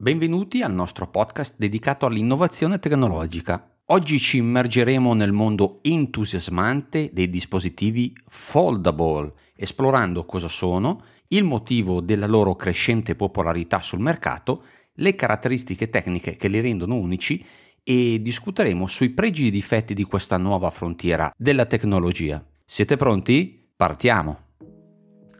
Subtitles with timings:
[0.00, 3.78] Benvenuti al nostro podcast dedicato all'innovazione tecnologica.
[3.86, 12.28] Oggi ci immergeremo nel mondo entusiasmante dei dispositivi foldable, esplorando cosa sono, il motivo della
[12.28, 17.44] loro crescente popolarità sul mercato, le caratteristiche tecniche che li rendono unici
[17.82, 22.40] e discuteremo sui pregi e difetti di questa nuova frontiera della tecnologia.
[22.64, 23.68] Siete pronti?
[23.74, 24.42] Partiamo!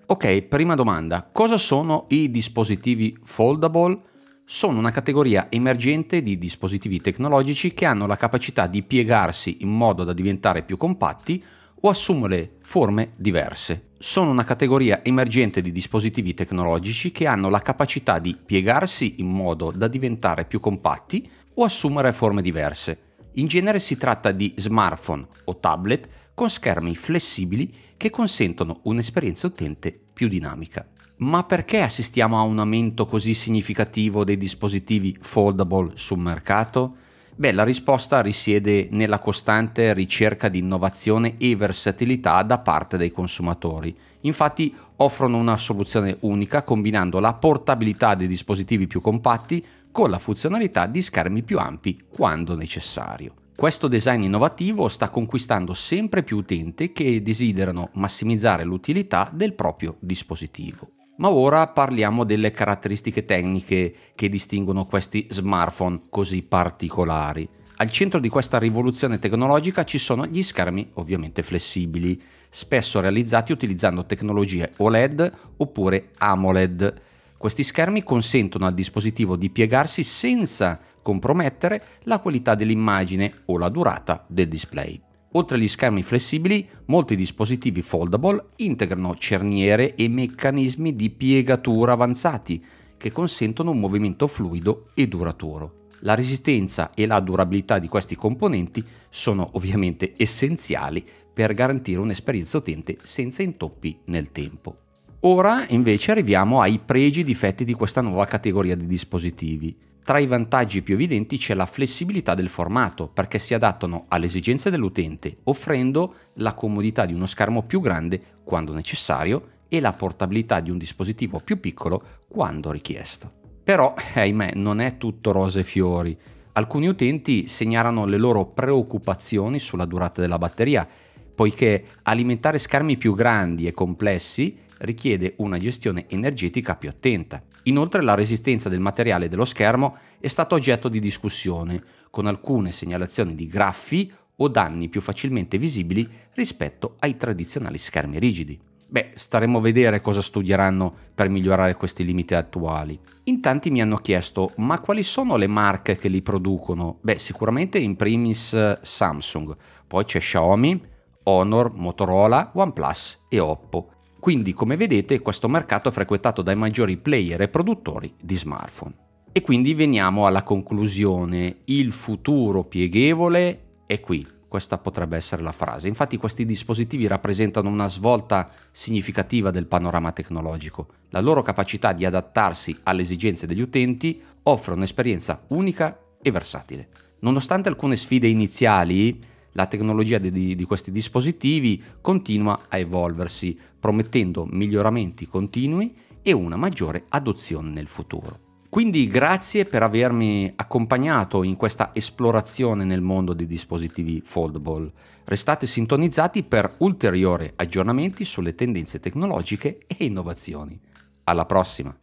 [0.06, 1.30] Ok, prima domanda.
[1.30, 4.06] Cosa sono i dispositivi foldable?
[4.50, 10.04] Sono una categoria emergente di dispositivi tecnologici che hanno la capacità di piegarsi in modo
[10.04, 11.44] da diventare più compatti
[11.82, 13.88] o assumere forme diverse.
[13.98, 19.70] Sono una categoria emergente di dispositivi tecnologici che hanno la capacità di piegarsi in modo
[19.70, 23.00] da diventare più compatti o assumere forme diverse.
[23.34, 29.92] In genere si tratta di smartphone o tablet con schermi flessibili che consentono un'esperienza utente
[30.12, 30.86] più dinamica.
[31.16, 36.94] Ma perché assistiamo a un aumento così significativo dei dispositivi foldable sul mercato?
[37.34, 43.92] Beh, la risposta risiede nella costante ricerca di innovazione e versatilità da parte dei consumatori.
[44.20, 50.86] Infatti offrono una soluzione unica combinando la portabilità dei dispositivi più compatti con la funzionalità
[50.86, 53.37] di schermi più ampi quando necessario.
[53.58, 60.92] Questo design innovativo sta conquistando sempre più utenti che desiderano massimizzare l'utilità del proprio dispositivo.
[61.16, 67.48] Ma ora parliamo delle caratteristiche tecniche che distinguono questi smartphone così particolari.
[67.78, 74.06] Al centro di questa rivoluzione tecnologica ci sono gli schermi ovviamente flessibili, spesso realizzati utilizzando
[74.06, 77.00] tecnologie OLED oppure AMOLED.
[77.38, 84.26] Questi schermi consentono al dispositivo di piegarsi senza compromettere la qualità dell'immagine o la durata
[84.28, 85.00] del display.
[85.32, 92.64] Oltre agli schermi flessibili, molti dispositivi foldable integrano cerniere e meccanismi di piegatura avanzati
[92.96, 95.86] che consentono un movimento fluido e duraturo.
[96.00, 102.96] La resistenza e la durabilità di questi componenti sono ovviamente essenziali per garantire un'esperienza utente
[103.02, 104.87] senza intoppi nel tempo.
[105.22, 109.76] Ora invece arriviamo ai pregi e difetti di questa nuova categoria di dispositivi.
[110.04, 114.70] Tra i vantaggi più evidenti c'è la flessibilità del formato, perché si adattano alle esigenze
[114.70, 120.70] dell'utente, offrendo la comodità di uno schermo più grande quando necessario e la portabilità di
[120.70, 123.28] un dispositivo più piccolo quando richiesto.
[123.64, 126.16] Però, ahimè, non è tutto rose e fiori.
[126.52, 130.86] Alcuni utenti segnalano le loro preoccupazioni sulla durata della batteria,
[131.34, 137.42] poiché alimentare schermi più grandi e complessi richiede una gestione energetica più attenta.
[137.64, 143.34] Inoltre la resistenza del materiale dello schermo è stata oggetto di discussione, con alcune segnalazioni
[143.34, 148.58] di graffi o danni più facilmente visibili rispetto ai tradizionali schermi rigidi.
[148.90, 152.98] Beh, staremo a vedere cosa studieranno per migliorare questi limiti attuali.
[153.24, 156.96] In tanti mi hanno chiesto, ma quali sono le marche che li producono?
[157.02, 159.54] Beh, sicuramente in primis Samsung,
[159.86, 160.80] poi c'è Xiaomi,
[161.24, 163.90] Honor, Motorola, OnePlus e Oppo.
[164.20, 168.94] Quindi, come vedete, questo mercato è frequentato dai maggiori player e produttori di smartphone.
[169.32, 174.26] E quindi veniamo alla conclusione, il futuro pieghevole è qui.
[174.48, 175.88] Questa potrebbe essere la frase.
[175.88, 180.88] Infatti questi dispositivi rappresentano una svolta significativa del panorama tecnologico.
[181.10, 186.88] La loro capacità di adattarsi alle esigenze degli utenti offre un'esperienza unica e versatile.
[187.20, 189.20] Nonostante alcune sfide iniziali,
[189.58, 197.06] la tecnologia di, di, questi dispositivi continua a evolversi, promettendo miglioramenti continui e una maggiore
[197.08, 198.46] adozione nel futuro.
[198.68, 204.92] Quindi grazie per avermi accompagnato in questa esplorazione nel mondo dei dispositivi foldable.
[205.24, 210.78] Restate sintonizzati per ulteriori aggiornamenti sulle tendenze tecnologiche e innovazioni.
[211.24, 211.98] Alla prossima!